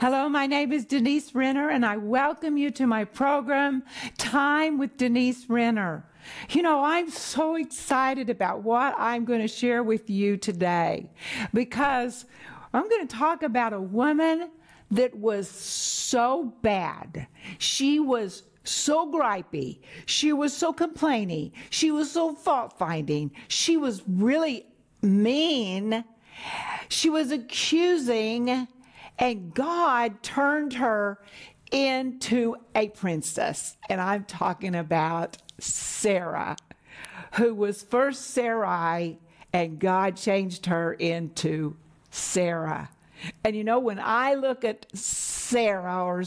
[0.00, 3.82] Hello, my name is Denise Renner, and I welcome you to my program,
[4.16, 6.08] Time with Denise Renner.
[6.50, 11.10] You know, I'm so excited about what I'm going to share with you today
[11.52, 12.26] because
[12.72, 14.50] I'm going to talk about a woman
[14.92, 17.26] that was so bad.
[17.58, 19.80] She was so gripey.
[20.06, 21.50] She was so complaining.
[21.70, 23.32] She was so fault finding.
[23.48, 24.64] She was really
[25.02, 26.04] mean.
[26.88, 28.68] She was accusing
[29.18, 31.18] and God turned her
[31.70, 33.76] into a princess.
[33.88, 36.56] And I'm talking about Sarah,
[37.34, 39.18] who was first Sarai,
[39.52, 41.76] and God changed her into
[42.10, 42.90] Sarah.
[43.42, 46.22] And you know, when I look at Sarah, or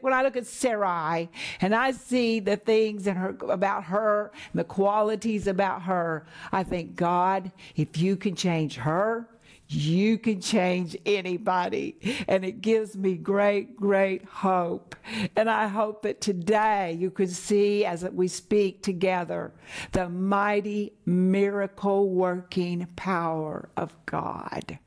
[0.00, 4.64] when I look at Sarai, and I see the things in her about her, the
[4.64, 9.28] qualities about her, I think, God, if you can change her,
[9.72, 11.96] you can change anybody.
[12.28, 14.94] And it gives me great, great hope.
[15.36, 19.52] And I hope that today you can see as we speak together
[19.92, 24.78] the mighty miracle working power of God.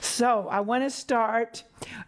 [0.00, 1.64] So I want to start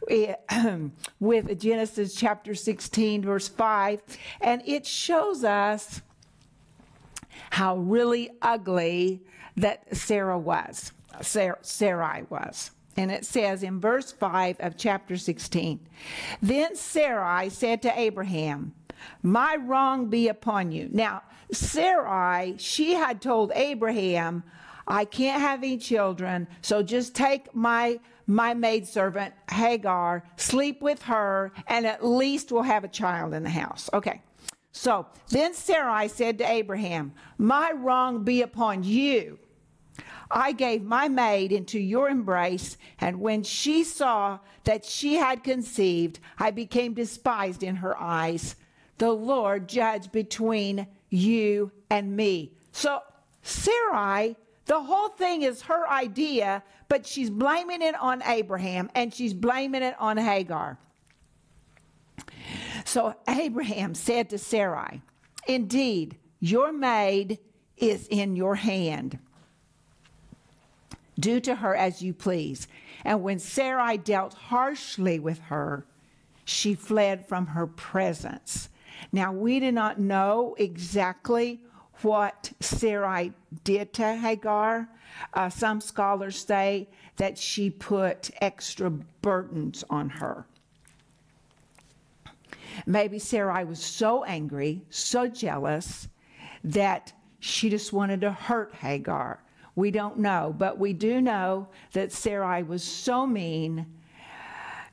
[0.09, 0.35] eh,
[1.21, 4.01] with Genesis chapter 16, verse 5,
[4.41, 6.01] and it shows us
[7.51, 9.23] how really ugly
[9.57, 10.93] that Sarah was.
[11.23, 12.71] Sarai was.
[12.97, 15.81] And it says in verse 5 of chapter 16
[16.41, 18.75] Then Sarai said to Abraham,
[19.23, 20.89] My wrong be upon you.
[20.91, 21.23] Now,
[21.53, 24.43] Sarai, she had told Abraham,
[24.89, 31.53] I can't have any children, so just take my my maidservant Hagar, sleep with her,
[31.69, 33.89] and at least we'll have a child in the house.
[33.93, 34.21] Okay.
[34.73, 39.39] So then Sarai said to Abraham, My wrong be upon you
[40.31, 46.19] I gave my maid into your embrace, and when she saw that she had conceived,
[46.39, 48.57] I became despised in her eyes.
[48.99, 52.53] The Lord judge between you and me.
[52.73, 53.01] So,
[53.43, 59.35] Sarai, the whole thing is her idea, but she's blaming it on Abraham and she's
[59.35, 60.79] blaming it on Hagar.
[62.85, 65.03] So, Abraham said to Sarai,
[65.47, 67.39] Indeed, your maid
[67.77, 69.19] is in your hand.
[71.19, 72.69] Do to her as you please.
[73.05, 75.87] And when Sarai dealt harshly with her,
[76.45, 78.69] she fled from her presence.
[79.13, 81.61] Now, we do not know exactly
[82.03, 83.33] what Sarai
[83.65, 84.89] did to Hagar.
[85.33, 90.47] Uh, some scholars say that she put extra burdens on her.
[92.85, 96.09] Maybe Sarai was so angry, so jealous,
[96.63, 99.41] that she just wanted to hurt Hagar.
[99.77, 103.87] We don't know, but we do know that Sarai was so mean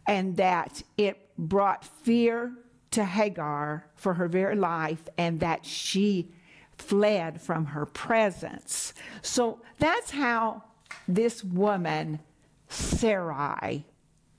[0.05, 2.53] and that it brought fear
[2.91, 6.31] to Hagar for her very life and that she
[6.77, 8.94] fled from her presence.
[9.21, 10.63] So that's how
[11.07, 12.19] this woman,
[12.67, 13.85] Sarai,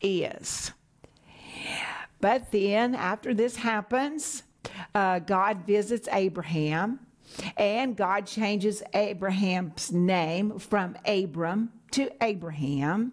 [0.00, 0.72] is.
[2.20, 4.42] But then, after this happens,
[4.94, 7.00] uh, God visits Abraham
[7.56, 13.12] and God changes Abraham's name from Abram to Abraham.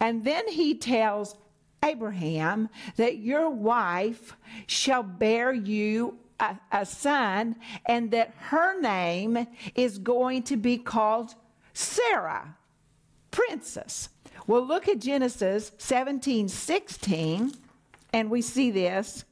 [0.00, 1.36] And then he tells
[1.84, 7.56] Abraham that your wife shall bear you a, a, son,
[7.86, 11.34] and that her name is going to be called
[11.72, 12.56] Sarah,
[13.30, 14.08] princess.
[14.46, 17.52] Well, look at Genesis 17 16,
[18.12, 19.24] and we see this.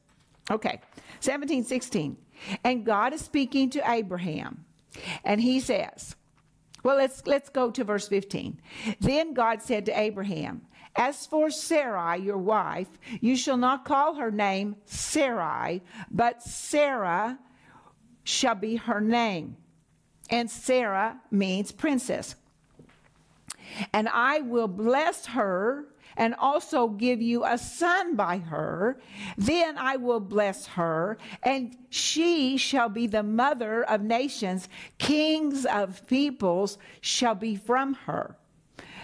[0.49, 0.79] Okay,
[1.19, 2.17] 17 16.
[2.63, 4.65] And God is speaking to Abraham.
[5.23, 6.15] And he says,
[6.83, 8.59] well, let's, let's go to verse 15.
[8.99, 10.63] Then God said to Abraham,
[10.95, 12.89] As for Sarai, your wife,
[13.21, 15.81] you shall not call her name Sarai,
[16.11, 17.39] but Sarah
[18.25, 19.55] shall be her name.
[20.29, 22.35] And Sarah means princess.
[23.93, 25.85] And I will bless her
[26.17, 28.99] and also give you a son by her.
[29.37, 34.67] Then I will bless her, and she shall be the mother of nations.
[34.97, 38.37] Kings of peoples shall be from her.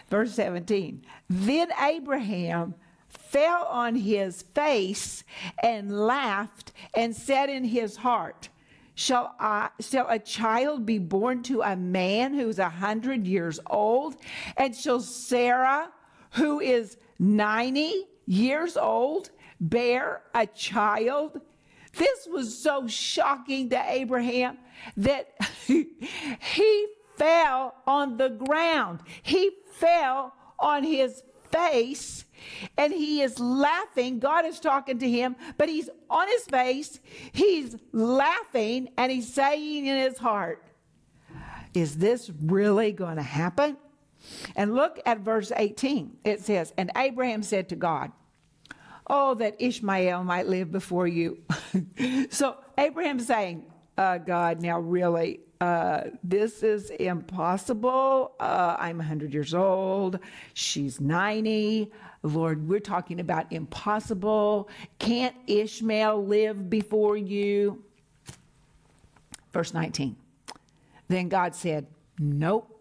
[0.10, 1.04] Verse 17.
[1.30, 2.74] Then Abraham
[3.08, 5.24] fell on his face
[5.62, 8.50] and laughed and said in his heart,
[8.96, 14.18] Shall, I, shall a child be born to a man who's a hundred years old?
[14.58, 15.90] And shall Sarah,
[16.32, 21.42] who is 90 years old, bear a child.
[21.94, 24.58] This was so shocking to Abraham
[24.98, 25.34] that
[25.68, 26.88] he
[27.18, 29.02] fell on the ground.
[29.22, 32.26] He fell on his face
[32.78, 34.20] and he is laughing.
[34.20, 37.00] God is talking to him, but he's on his face,
[37.32, 40.64] he's laughing, and he's saying in his heart,
[41.74, 43.78] Is this really going to happen?
[44.56, 46.18] And look at verse 18.
[46.24, 48.12] It says, And Abraham said to God,
[49.08, 51.40] Oh, that Ishmael might live before you.
[52.30, 53.66] so Abraham's saying,
[53.98, 58.34] uh, God, now really, uh, this is impossible.
[58.40, 60.20] Uh, I'm 100 years old.
[60.54, 61.92] She's 90.
[62.24, 64.70] Lord, we're talking about impossible.
[65.00, 67.84] Can't Ishmael live before you?
[69.52, 70.16] Verse 19.
[71.08, 71.88] Then God said,
[72.20, 72.79] Nope.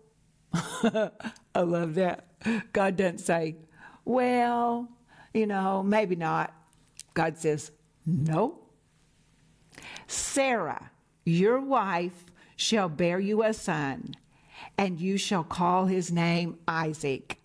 [0.53, 2.27] I love that.
[2.73, 3.57] God doesn't say,
[4.05, 4.89] Well,
[5.35, 6.55] you know, maybe not.
[7.15, 7.71] God says,
[8.07, 8.61] No.
[10.07, 10.91] Sarah,
[11.25, 14.15] your wife, shall bear you a son,
[14.77, 17.39] and you shall call his name Isaac.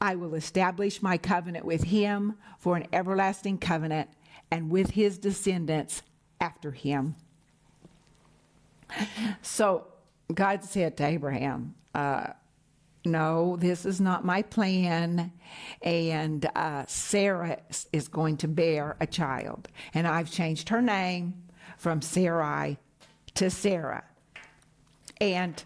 [0.00, 4.08] I will establish my covenant with him for an everlasting covenant,
[4.50, 6.02] and with his descendants
[6.40, 7.14] after him.
[9.40, 9.86] So
[10.32, 12.28] God said to Abraham, uh,
[13.04, 15.32] no, this is not my plan.
[15.82, 17.58] And uh, Sarah
[17.92, 19.68] is going to bear a child.
[19.94, 21.34] And I've changed her name
[21.78, 22.78] from Sarai
[23.34, 24.04] to Sarah.
[25.20, 25.62] And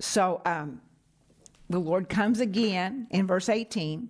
[0.00, 0.80] so um,
[1.70, 4.08] the Lord comes again in verse 18.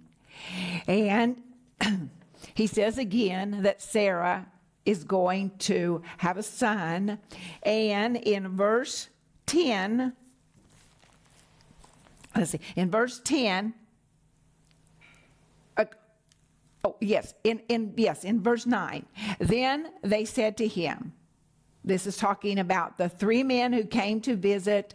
[0.88, 1.42] And
[2.54, 4.46] he says again that Sarah
[4.84, 7.18] is going to have a son.
[7.62, 9.08] And in verse
[9.52, 10.14] 10,
[12.34, 13.74] let's see, in verse 10,
[15.76, 15.84] uh,
[16.84, 19.04] oh, yes, in, in, yes, in verse 9,
[19.38, 21.12] then they said to him,
[21.84, 24.94] this is talking about the three men who came to visit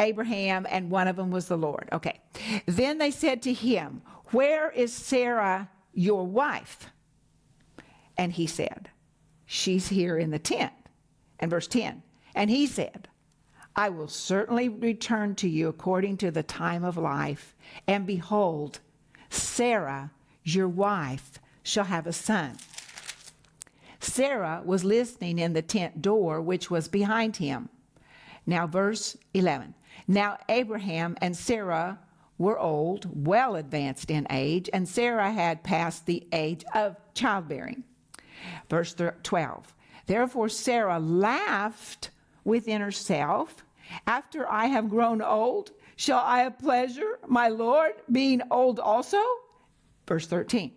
[0.00, 1.88] Abraham, and one of them was the Lord.
[1.92, 2.20] Okay.
[2.66, 6.90] Then they said to him, Where is Sarah, your wife?
[8.16, 8.90] And he said,
[9.46, 10.72] She's here in the tent.
[11.40, 12.02] And verse 10,
[12.38, 13.08] and he said,
[13.74, 17.56] I will certainly return to you according to the time of life.
[17.88, 18.78] And behold,
[19.28, 20.12] Sarah,
[20.44, 22.56] your wife, shall have a son.
[23.98, 27.70] Sarah was listening in the tent door, which was behind him.
[28.46, 29.74] Now, verse 11.
[30.06, 31.98] Now, Abraham and Sarah
[32.38, 37.82] were old, well advanced in age, and Sarah had passed the age of childbearing.
[38.70, 38.94] Verse
[39.24, 39.74] 12.
[40.06, 42.10] Therefore, Sarah laughed
[42.48, 43.64] within herself
[44.06, 49.22] after I have grown old, shall I have pleasure, my Lord, being old also?
[50.06, 50.72] Verse 13.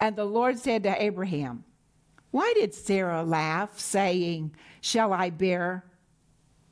[0.00, 1.64] And the Lord said to Abraham,
[2.30, 5.84] Why did Sarah laugh, saying, Shall I bear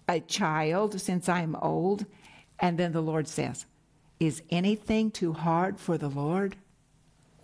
[0.08, 2.04] a child since I am old?
[2.60, 3.66] And then the Lord says,
[4.20, 6.56] Is anything too hard for the Lord?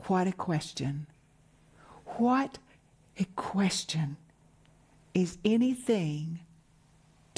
[0.06, 1.06] What a question.
[2.18, 2.58] What
[3.18, 4.18] a question.
[5.14, 6.40] Is anything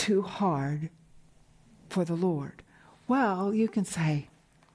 [0.01, 0.89] too hard
[1.91, 2.63] for the Lord?
[3.07, 4.29] Well, you can say,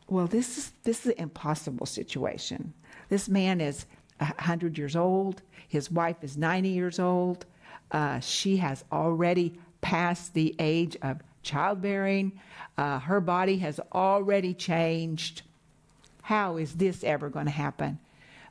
[0.08, 2.74] well, this is this is an impossible situation.
[3.10, 3.88] This man is
[4.22, 5.42] hundred years old.
[5.68, 7.46] His wife is ninety years old.
[7.92, 12.32] Uh, she has already passed the age of childbearing.
[12.78, 15.42] Uh, her body has already changed.
[16.22, 17.98] How is this ever going to happen?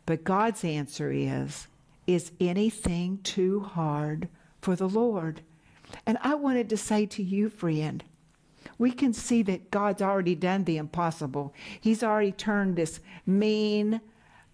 [0.06, 1.68] But God's answer is
[2.06, 4.28] Is anything too hard
[4.60, 5.40] for the Lord?
[6.06, 8.04] And I wanted to say to you, friend,
[8.78, 11.54] we can see that God's already done the impossible.
[11.80, 14.00] He's already turned this mean,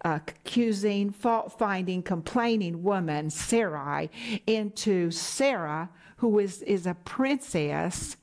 [0.03, 4.09] uh, accusing, fault finding, complaining woman, Sarai,
[4.47, 8.17] into Sarah, who is, is a princess.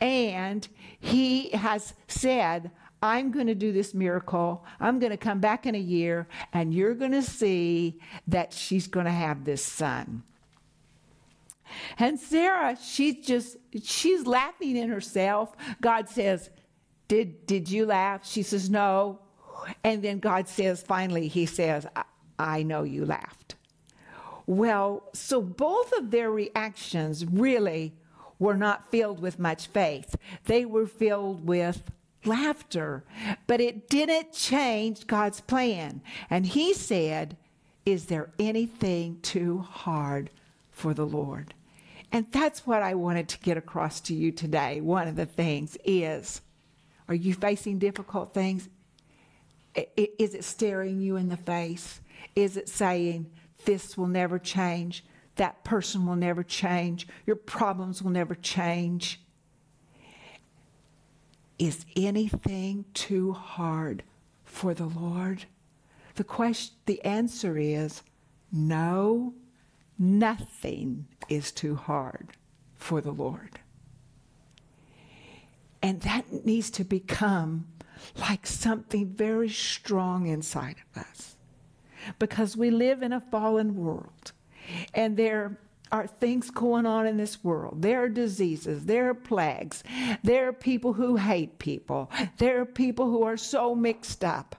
[0.00, 0.66] And
[0.98, 2.70] he has said,
[3.02, 4.64] I'm going to do this miracle.
[4.80, 8.86] I'm going to come back in a year, and you're going to see that she's
[8.86, 10.24] going to have this son.
[11.98, 15.54] And Sarah, she's just, she's laughing in herself.
[15.80, 16.50] God says,
[17.08, 18.26] did, did you laugh?
[18.26, 19.20] She says, no.
[19.82, 22.04] And then God says, finally, he says, I,
[22.38, 23.56] I know you laughed.
[24.46, 27.94] Well, so both of their reactions really
[28.38, 30.16] were not filled with much faith.
[30.44, 31.90] They were filled with
[32.24, 33.04] laughter,
[33.46, 36.00] but it didn't change God's plan.
[36.30, 37.36] And he said,
[37.84, 40.30] Is there anything too hard
[40.70, 41.54] for the Lord?
[42.10, 44.80] And that's what I wanted to get across to you today.
[44.80, 46.40] One of the things is
[47.08, 48.68] are you facing difficult things?
[49.96, 52.00] Is it staring you in the face?
[52.34, 53.30] Is it saying,
[53.64, 55.04] this will never change?
[55.36, 57.06] That person will never change?
[57.26, 59.20] Your problems will never change?
[61.58, 64.02] Is anything too hard
[64.44, 65.44] for the Lord?
[66.16, 68.02] The question, the answer is
[68.50, 69.34] no,
[69.98, 72.28] nothing is too hard
[72.76, 73.60] for the Lord.
[75.82, 77.66] And that needs to become
[78.16, 81.36] like something very strong inside of us.
[82.18, 84.32] Because we live in a fallen world
[84.94, 85.58] and there
[85.90, 87.80] are things going on in this world.
[87.82, 89.82] There are diseases, there are plagues,
[90.22, 94.56] there are people who hate people, there are people who are so mixed up.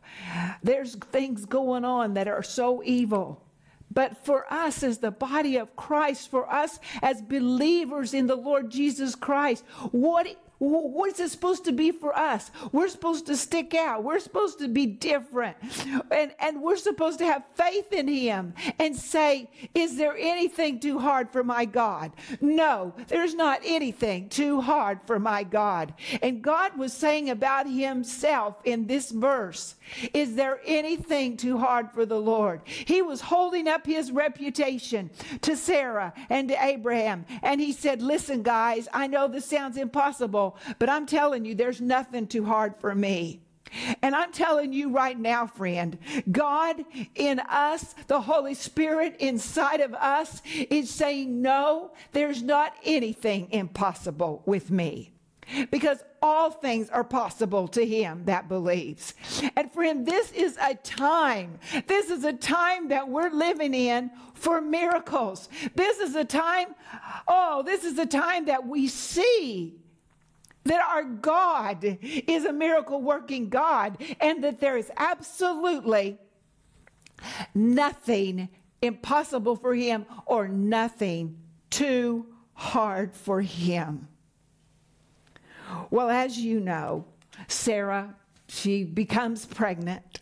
[0.63, 3.43] There's things going on that are so evil.
[3.91, 8.69] But for us as the body of Christ, for us as believers in the Lord
[8.69, 10.27] Jesus Christ, what
[10.59, 12.51] what is it supposed to be for us?
[12.73, 14.03] We're supposed to stick out.
[14.03, 15.55] We're supposed to be different.
[16.11, 20.99] And, and we're supposed to have faith in Him and say, Is there anything too
[20.99, 22.11] hard for my God?
[22.41, 25.93] No, there's not anything too hard for my God.
[26.21, 29.75] And God was saying about Himself in this verse,
[30.13, 32.61] Is there anything too hard for the Lord?
[32.65, 35.09] He was holding up His reputation
[35.41, 37.25] to Sarah and to Abraham.
[37.43, 41.81] And He said, Listen, guys, I know this sounds impossible but I'm telling you, there's
[41.81, 43.41] nothing too hard for me.
[44.01, 45.97] And I'm telling you right now, friend,
[46.31, 46.83] God
[47.15, 54.41] in us, the Holy Spirit inside of us, is saying, No, there's not anything impossible
[54.45, 55.13] with me.
[55.71, 59.15] Because all things are possible to him that believes.
[59.55, 64.61] And friend, this is a time, this is a time that we're living in for
[64.61, 65.49] miracles.
[65.73, 66.75] This is a time,
[67.27, 69.79] oh, this is a time that we see
[70.65, 76.17] that our God is a miracle working God and that there is absolutely
[77.53, 78.49] nothing
[78.81, 81.37] impossible for him or nothing
[81.69, 84.07] too hard for him.
[85.89, 87.05] Well, as you know,
[87.47, 88.15] Sarah,
[88.47, 90.19] she becomes pregnant.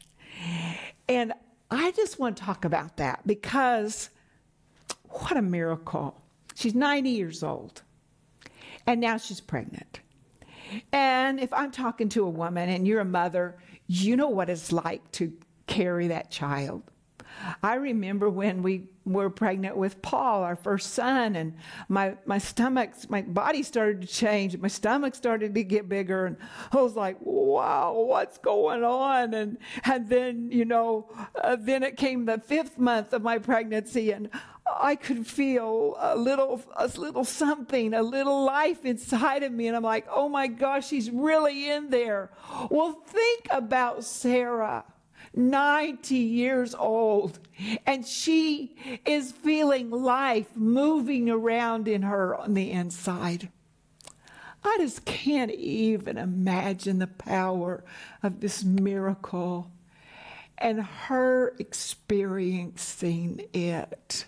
[1.07, 1.33] And
[1.71, 4.09] I just want to talk about that because
[5.09, 6.21] what a miracle.
[6.55, 7.81] She's 90 years old
[8.85, 9.99] and now she's pregnant.
[10.91, 13.57] And if I'm talking to a woman and you're a mother,
[13.87, 15.33] you know what it's like to
[15.67, 16.83] carry that child.
[17.63, 21.55] I remember when we were pregnant with Paul, our first son, and
[21.87, 24.57] my, my stomach, my body started to change.
[24.57, 26.25] My stomach started to get bigger.
[26.25, 26.37] And
[26.71, 29.33] I was like, wow, what's going on?
[29.33, 31.09] And, and then, you know,
[31.41, 34.29] uh, then it came the fifth month of my pregnancy, and
[34.79, 39.67] I could feel a little, a little something, a little life inside of me.
[39.67, 42.31] And I'm like, oh my gosh, she's really in there.
[42.69, 44.83] Well, think about Sarah.
[45.37, 47.39] 90 years old,
[47.85, 48.75] and she
[49.05, 53.49] is feeling life moving around in her on the inside.
[54.63, 57.83] I just can't even imagine the power
[58.23, 59.71] of this miracle
[60.57, 64.25] and her experiencing it.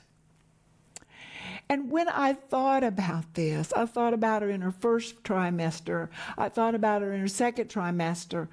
[1.72, 6.10] And when I thought about this, I thought about her in her first trimester.
[6.36, 8.48] I thought about her in her second trimester.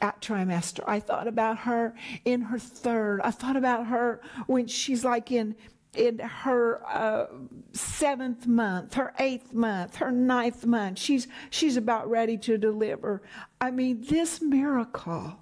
[0.00, 0.84] Trimester.
[0.86, 3.20] I thought about her in her third.
[3.22, 5.56] I thought about her when she's like in
[5.96, 7.26] in her uh,
[7.72, 10.98] seventh month, her eighth month, her ninth month.
[10.98, 13.22] She's she's about ready to deliver.
[13.60, 15.40] I mean, this miracle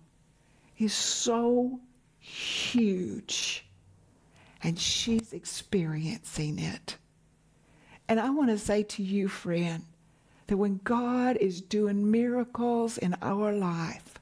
[0.79, 1.79] is so
[2.19, 3.67] huge,
[4.63, 6.97] and she's experiencing it.
[8.13, 9.87] And I want to say to you, friend,
[10.47, 14.19] that when God is doing miracles in our life,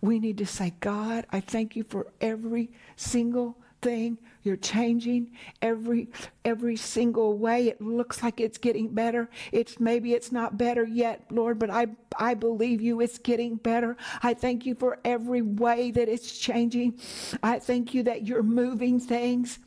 [0.00, 5.30] we need to say, God, I thank you for every single thing you're changing
[5.60, 6.08] every
[6.42, 7.68] every single way.
[7.68, 9.28] It looks like it's getting better.
[9.52, 11.86] It's maybe it's not better yet lord but i
[12.18, 13.98] i believe you it's getting better.
[14.22, 16.98] I thank you for every way that it's changing.
[17.42, 19.58] I thank you that you're moving things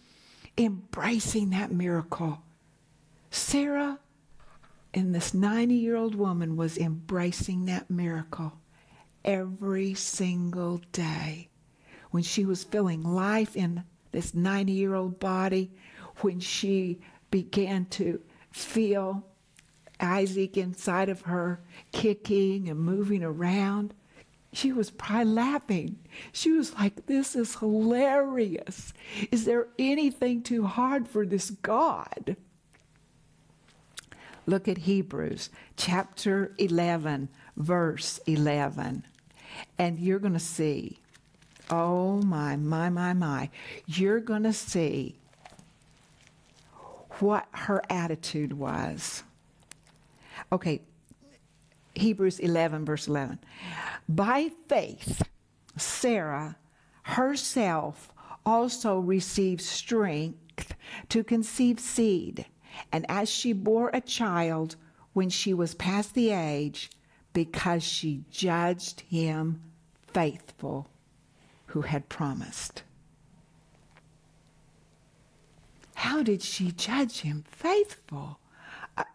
[0.57, 2.41] embracing that miracle
[3.31, 3.97] Sarah
[4.93, 8.53] and this 90 year old woman was embracing that miracle
[9.23, 11.47] every single day.
[12.11, 15.71] When she was feeling life in this 90 year old body,
[16.17, 16.99] when she
[17.31, 18.21] began to
[18.51, 19.25] feel
[20.01, 21.61] Isaac inside of her
[21.93, 23.93] kicking and moving around,
[24.51, 25.99] she was probably laughing.
[26.33, 28.91] She was like, This is hilarious.
[29.31, 32.35] Is there anything too hard for this God?
[34.51, 39.05] Look at Hebrews chapter 11, verse 11.
[39.77, 40.99] And you're going to see,
[41.69, 43.49] oh my, my, my, my,
[43.85, 45.15] you're going to see
[47.19, 49.23] what her attitude was.
[50.51, 50.81] Okay,
[51.95, 53.39] Hebrews 11, verse 11.
[54.09, 55.29] By faith,
[55.77, 56.57] Sarah
[57.03, 58.11] herself
[58.45, 60.75] also received strength
[61.07, 62.47] to conceive seed.
[62.91, 64.75] And as she bore a child
[65.13, 66.89] when she was past the age,
[67.33, 69.61] because she judged him
[70.07, 70.89] faithful
[71.67, 72.83] who had promised.
[75.95, 78.39] How did she judge him faithful?
[78.97, 79.05] I,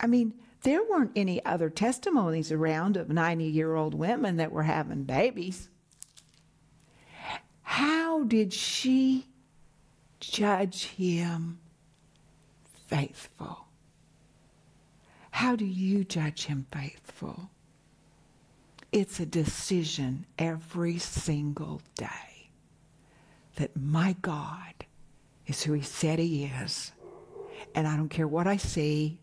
[0.00, 4.64] I mean, there weren't any other testimonies around of 90 year old women that were
[4.64, 5.68] having babies.
[7.62, 9.26] How did she
[10.20, 11.58] judge him
[12.92, 13.64] faithful?
[15.30, 17.48] How do you judge him faithful?
[18.92, 22.50] It's a decision every single day
[23.56, 24.84] that my God
[25.46, 26.92] is who he said he is.
[27.74, 29.18] And I don't care what I see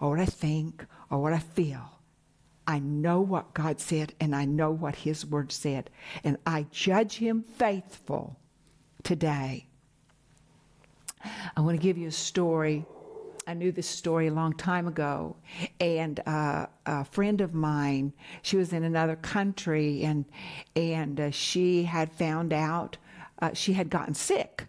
[0.00, 1.98] or what I think or what I feel.
[2.66, 5.88] I know what God said and I know what his word said.
[6.24, 8.36] And I judge him faithful
[9.02, 9.66] today.
[11.56, 12.84] I want to give you a story
[13.46, 15.36] I knew this story a long time ago,
[15.80, 20.24] and uh, a friend of mine, she was in another country, and
[20.74, 22.96] and uh, she had found out
[23.40, 24.66] uh, she had gotten sick,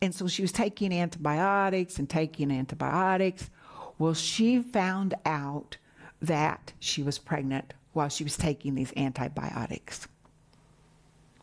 [0.00, 3.50] and so she was taking antibiotics and taking antibiotics.
[3.98, 5.76] Well, she found out
[6.20, 10.08] that she was pregnant while she was taking these antibiotics.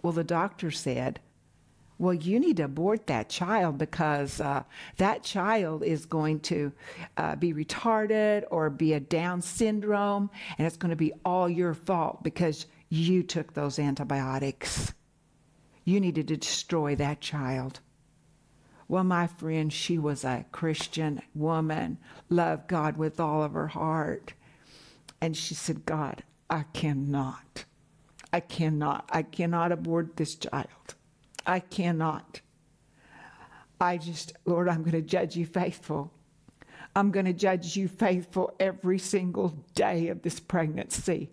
[0.01, 1.20] Well, the doctor said,
[1.97, 4.63] well, you need to abort that child because uh,
[4.97, 6.71] that child is going to
[7.15, 11.73] uh, be retarded or be a Down syndrome, and it's going to be all your
[11.73, 14.93] fault because you took those antibiotics.
[15.85, 17.79] You needed to destroy that child.
[18.87, 21.97] Well, my friend, she was a Christian woman,
[22.29, 24.34] loved God with all of her heart.
[25.21, 27.65] And she said, God, I cannot.
[28.34, 29.10] I cannot.
[29.12, 30.94] I cannot abort this child.
[31.45, 32.41] I cannot.
[33.79, 36.12] I just, Lord, I'm going to judge you faithful.
[36.95, 41.29] I'm going to judge you faithful every single day of this pregnancy.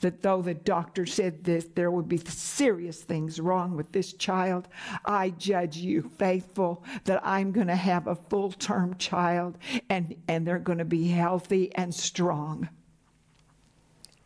[0.00, 4.68] That though the doctor said this, there would be serious things wrong with this child,
[5.04, 9.58] I judge you faithful that I'm going to have a full term child
[9.90, 12.68] and, and they're going to be healthy and strong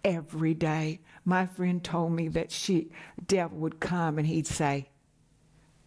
[0.05, 1.01] every day.
[1.29, 2.91] My friend told me that she
[3.27, 4.89] devil would come and he'd say,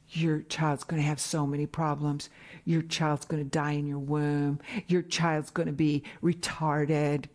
[0.09, 2.29] your child's going to have so many problems.
[2.63, 4.59] Your child's going to die in your womb.
[4.85, 7.25] Your child's going to be retarded.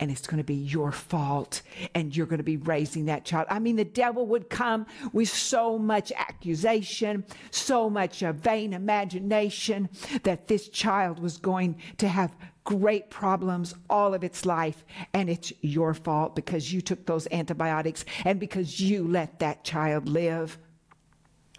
[0.00, 1.62] And it's going to be your fault.
[1.94, 3.46] And you're going to be raising that child.
[3.50, 9.88] I mean, the devil would come with so much accusation, so much uh, vain imagination
[10.22, 14.84] that this child was going to have great problems all of its life.
[15.12, 20.08] And it's your fault because you took those antibiotics and because you let that child
[20.08, 20.58] live.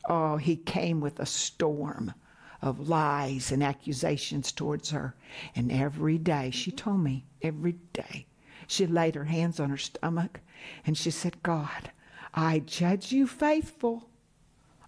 [0.09, 2.13] Oh, he came with a storm
[2.61, 5.15] of lies and accusations towards her.
[5.55, 6.77] And every day, she mm-hmm.
[6.77, 8.25] told me, every day,
[8.67, 10.39] she laid her hands on her stomach
[10.85, 11.91] and she said, God,
[12.33, 14.09] I judge you faithful.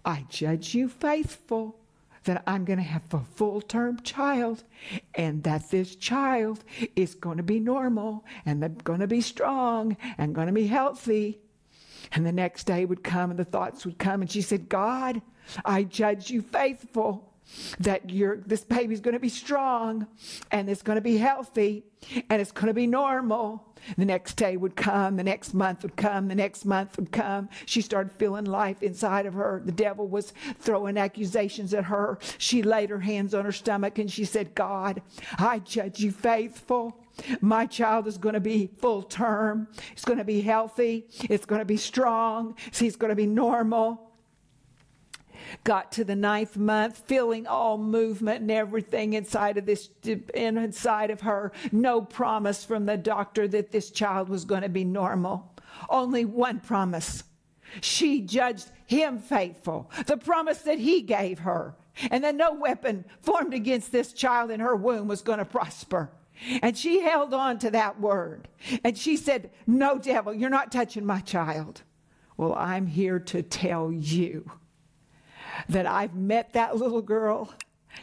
[0.04, 1.78] I judge you faithful
[2.24, 4.64] that I'm going to have a full term child
[5.14, 6.64] and that this child
[6.96, 10.66] is going to be normal and they're going to be strong and going to be
[10.66, 11.38] healthy.
[12.12, 14.22] And the next day would come and the thoughts would come.
[14.22, 15.22] And she said, God,
[15.64, 17.27] I judge you faithful
[17.80, 20.06] that you're, this baby's going to be strong
[20.50, 21.84] and it's going to be healthy
[22.30, 23.64] and it's going to be normal.
[23.96, 27.48] The next day would come, the next month would come, the next month would come.
[27.64, 29.62] She started feeling life inside of her.
[29.64, 32.18] The devil was throwing accusations at her.
[32.38, 35.00] She laid her hands on her stomach and she said, God,
[35.38, 37.00] I judge you faithful.
[37.40, 39.68] My child is going to be full term.
[39.92, 41.06] It's going to be healthy.
[41.28, 42.56] It's going to be strong.
[42.72, 44.07] He's going to be normal.
[45.64, 49.88] Got to the ninth month, feeling all movement and everything inside of this,
[50.34, 51.52] inside of her.
[51.72, 55.52] No promise from the doctor that this child was going to be normal.
[55.88, 57.24] Only one promise.
[57.80, 59.90] She judged him faithful.
[60.06, 61.74] The promise that he gave her.
[62.10, 66.10] And that no weapon formed against this child in her womb was going to prosper.
[66.62, 68.48] And she held on to that word.
[68.84, 71.82] And she said, No, devil, you're not touching my child.
[72.36, 74.50] Well, I'm here to tell you
[75.68, 77.52] that I've met that little girl.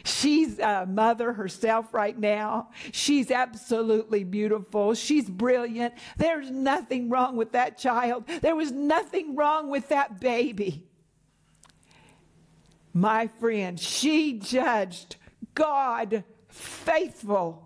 [0.04, 2.70] She's a mother herself right now.
[2.92, 4.94] She's absolutely beautiful.
[4.94, 5.94] She's brilliant.
[6.16, 8.26] There's nothing wrong with that child.
[8.42, 10.84] There was nothing wrong with that baby.
[12.92, 15.16] My friend, she judged
[15.54, 17.62] God faithful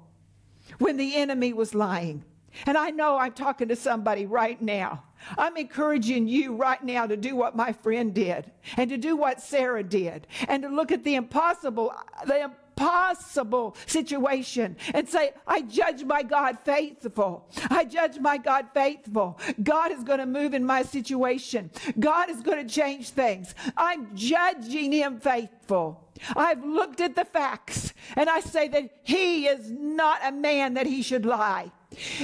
[0.79, 2.24] when the enemy was lying.
[2.66, 5.05] And I know I'm talking to somebody right now.
[5.39, 9.41] I'm encouraging you right now to do what my friend did and to do what
[9.41, 11.95] Sarah did and to look at the impossible,
[12.27, 17.47] the impossible situation and say, I judge my God faithful.
[17.69, 19.39] I judge my God faithful.
[19.63, 21.71] God is going to move in my situation.
[21.99, 23.55] God is going to change things.
[23.77, 26.07] I'm judging him faithful.
[26.35, 30.87] I've looked at the facts and I say that he is not a man that
[30.87, 31.71] he should lie,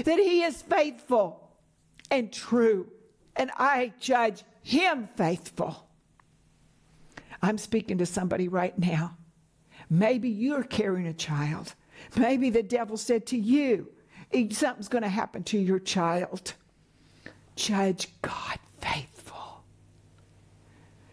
[0.04, 1.45] that he is faithful
[2.10, 2.90] and true.
[3.34, 5.86] And I judge him faithful.
[7.42, 9.16] I'm speaking to somebody right now.
[9.88, 11.74] Maybe you're carrying a child.
[12.16, 13.88] Maybe the devil said to you,
[14.50, 16.54] something's going to happen to your child.
[17.54, 19.62] Judge God faithful.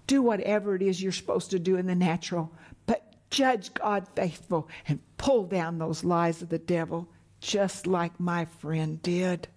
[0.08, 2.52] Do whatever it is you're supposed to do in the natural,
[2.86, 7.08] but judge God faithful and pull down those lies of the devil,
[7.40, 9.48] just like my friend did.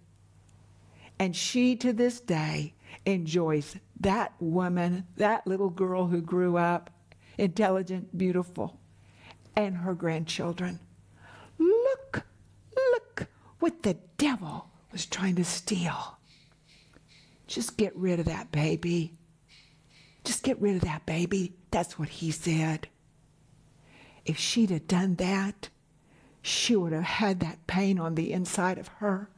[1.18, 2.74] And she to this day
[3.04, 6.90] enjoys that woman, that little girl who grew up
[7.38, 8.78] intelligent, beautiful,
[9.54, 10.80] and her grandchildren.
[11.58, 12.26] Look,
[12.76, 16.18] look what the devil was trying to steal.
[17.46, 19.12] Just get rid of that baby.
[20.24, 21.54] Just get rid of that baby.
[21.70, 22.88] That's what he said.
[24.24, 25.68] If she'd have done that,
[26.42, 29.30] she would have had that pain on the inside of her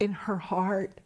[0.00, 1.00] in her heart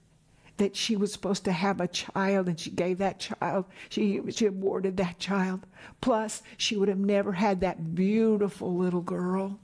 [0.57, 4.44] that she was supposed to have a child and she gave that child, she, she
[4.44, 5.66] aborted that child.
[6.03, 9.59] Plus, she would have never had that beautiful little girl.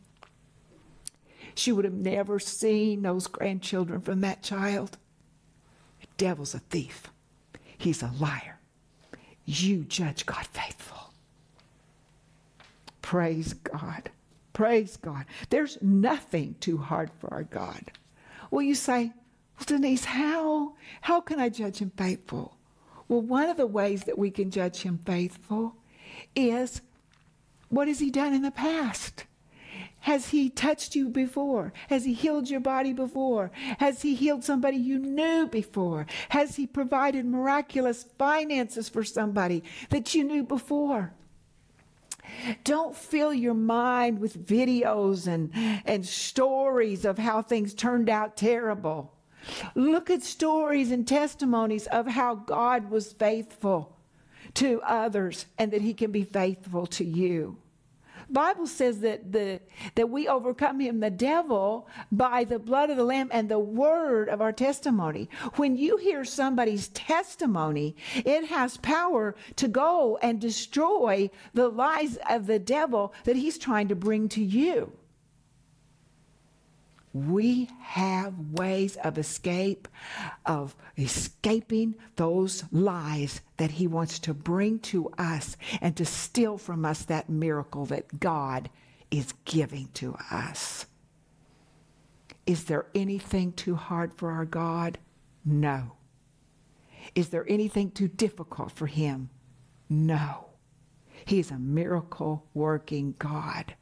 [1.54, 4.96] She would have never seen those grandchildren from that child.
[6.00, 7.10] The devil's a thief,
[7.76, 8.58] he's a liar.
[9.44, 11.12] You judge God faithful.
[13.02, 14.10] Praise God.
[14.52, 15.26] Praise God.
[15.50, 17.92] There's nothing too hard for our God.
[18.50, 19.12] Well, you say,
[19.58, 20.74] well, Denise, how?
[21.02, 22.56] How can I judge him faithful?
[23.08, 25.76] Well, one of the ways that we can judge him faithful
[26.34, 26.80] is
[27.68, 29.24] what has he done in the past?
[30.00, 31.72] Has he touched you before?
[31.88, 33.50] Has he healed your body before?
[33.78, 36.06] Has he healed somebody you knew before?
[36.28, 41.12] Has he provided miraculous finances for somebody that you knew before?
[42.64, 45.50] Don't fill your mind with videos and,
[45.84, 49.12] and stories of how things turned out terrible.
[49.74, 53.96] Look at stories and testimonies of how God was faithful
[54.54, 57.58] to others and that he can be faithful to you.
[58.28, 59.60] Bible says that the
[59.94, 64.28] that we overcome him the devil by the blood of the lamb and the word
[64.28, 65.28] of our testimony.
[65.54, 72.46] When you hear somebody's testimony, it has power to go and destroy the lies of
[72.46, 74.92] the devil that he's trying to bring to you
[77.16, 79.88] we have ways of escape,
[80.44, 86.84] of escaping those lies that He wants to bring to us and to steal from
[86.84, 88.68] us that miracle that God
[89.10, 90.86] is giving to us.
[92.46, 94.98] Is there anything too hard for our God?
[95.44, 95.92] No.
[97.14, 99.30] Is there anything too difficult for Him?
[99.88, 100.46] No.
[101.24, 103.74] He's a miracle working God.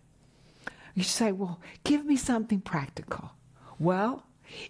[0.95, 3.33] You say, well, give me something practical.
[3.79, 4.25] Well,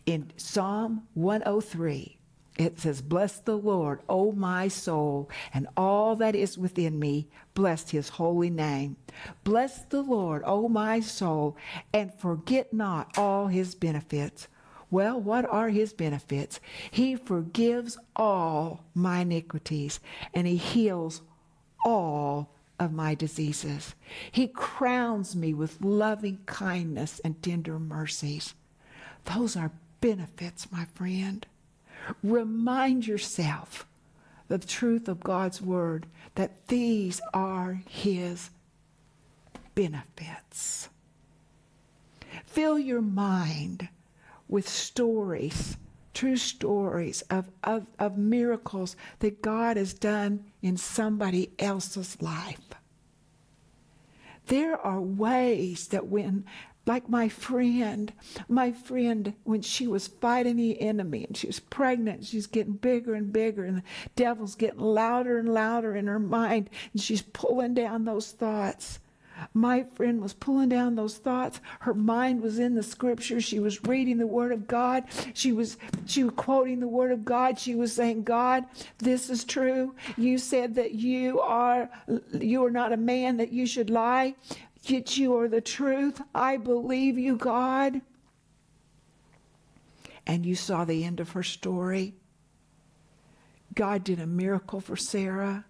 [0.07, 2.19] in Psalm 103,
[2.57, 7.91] it says, Bless the Lord, O my soul, and all that is within me, bless
[7.91, 8.97] his holy name.
[9.43, 11.57] Bless the Lord, O my soul,
[11.93, 14.49] and forget not all his benefits.
[14.91, 16.61] Well, what are his benefits?
[16.91, 19.99] He forgives all my iniquities,
[20.33, 21.23] and he heals
[21.85, 23.95] all of my diseases.
[24.31, 28.55] He crowns me with loving kindness and tender mercies.
[29.25, 31.47] Those are benefits, my friend.
[32.23, 33.87] Remind yourself
[34.49, 38.51] the truth of God's word that these are his
[39.75, 40.89] benefits.
[42.45, 43.89] Fill your mind
[44.49, 45.77] with stories
[46.15, 52.61] true stories of, of, of miracles that God has done in somebody else's life.
[54.47, 56.45] There are ways that when,
[56.87, 58.13] like my friend,
[58.49, 63.15] my friend, when she was fighting the enemy and she was pregnant, she's getting bigger
[63.15, 63.83] and bigger, and the
[64.17, 68.99] devil's getting louder and louder in her mind, and she's pulling down those thoughts.
[69.53, 71.61] My friend was pulling down those thoughts.
[71.81, 73.41] Her mind was in the scripture.
[73.41, 75.05] She was reading the word of God.
[75.35, 77.59] She was she was quoting the word of God.
[77.59, 78.65] She was saying, "God,
[78.99, 79.95] this is true.
[80.17, 81.91] You said that you are
[82.33, 84.35] you are not a man that you should lie.
[84.83, 86.21] Yet you are the truth.
[86.35, 88.01] I believe you, God."
[90.27, 92.15] and you saw the end of her story.
[93.75, 95.65] God did a miracle for Sarah.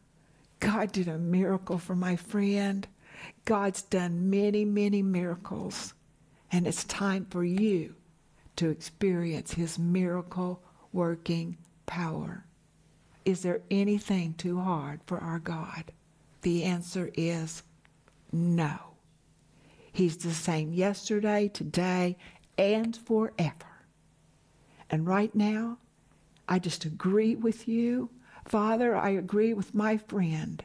[0.60, 2.86] God did a miracle for my friend.
[3.44, 5.94] God's done many, many miracles.
[6.50, 7.94] And it's time for you
[8.56, 12.46] to experience his miracle working power.
[13.24, 15.92] Is there anything too hard for our God?
[16.42, 17.62] The answer is
[18.32, 18.78] no.
[19.92, 22.16] He's the same yesterday, today,
[22.56, 23.86] and forever.
[24.90, 25.78] And right now,
[26.48, 28.10] I just agree with you.
[28.44, 30.62] Father, I agree with my friend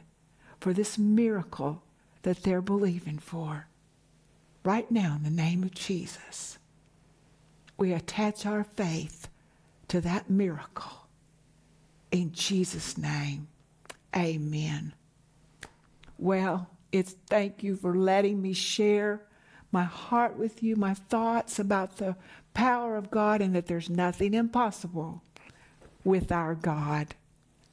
[0.60, 1.82] for this miracle
[2.22, 3.66] that they're believing for.
[4.64, 6.58] Right now, in the name of Jesus,
[7.76, 9.28] we attach our faith
[9.88, 11.08] to that miracle.
[12.10, 13.48] In Jesus' name,
[14.14, 14.92] amen.
[16.18, 19.22] Well, it's thank you for letting me share
[19.72, 22.16] my heart with you, my thoughts about the
[22.52, 25.22] power of God, and that there's nothing impossible
[26.04, 27.14] with our God.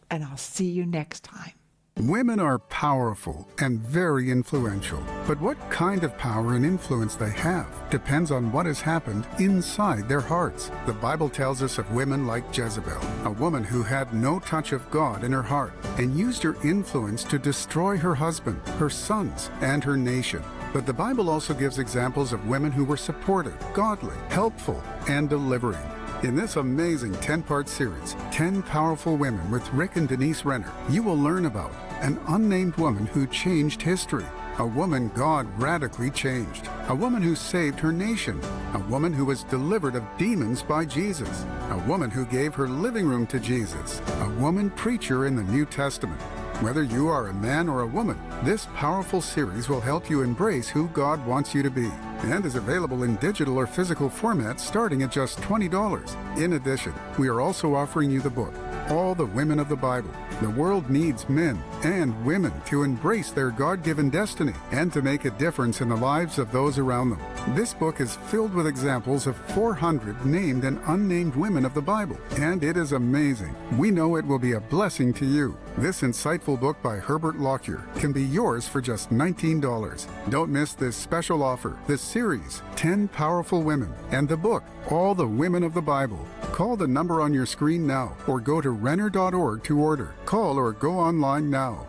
[0.10, 1.54] And I'll see you next time.
[2.02, 7.68] Women are powerful and very influential, but what kind of power and influence they have
[7.90, 10.70] depends on what has happened inside their hearts.
[10.86, 14.92] The Bible tells us of women like Jezebel, a woman who had no touch of
[14.92, 19.84] God in her heart and used her influence to destroy her husband, her sons, and
[19.84, 20.44] her nation.
[20.74, 25.97] But the Bible also gives examples of women who were supportive, godly, helpful, and delivering.
[26.24, 31.04] In this amazing 10 part series, 10 Powerful Women with Rick and Denise Renner, you
[31.04, 34.26] will learn about an unnamed woman who changed history,
[34.58, 38.42] a woman God radically changed, a woman who saved her nation,
[38.74, 43.06] a woman who was delivered of demons by Jesus, a woman who gave her living
[43.08, 46.20] room to Jesus, a woman preacher in the New Testament.
[46.62, 50.68] Whether you are a man or a woman, this powerful series will help you embrace
[50.68, 51.92] who God wants you to be
[52.24, 56.40] and is available in digital or physical formats starting at just $20.
[56.40, 58.56] In addition, we are also offering you the book,
[58.90, 60.12] All the Women of the Bible.
[60.42, 65.26] The world needs men and women to embrace their God given destiny and to make
[65.26, 67.20] a difference in the lives of those around them.
[67.56, 72.18] This book is filled with examples of 400 named and unnamed women of the Bible,
[72.38, 73.56] and it is amazing.
[73.78, 75.58] We know it will be a blessing to you.
[75.78, 80.08] This insightful book by Herbert Lockyer can be yours for just $19.
[80.30, 85.28] Don't miss this special offer, this series, 10 Powerful Women, and the book, All the
[85.28, 86.26] Women of the Bible.
[86.58, 90.16] Call the number on your screen now or go to Renner.org to order.
[90.26, 91.86] Call or go online now.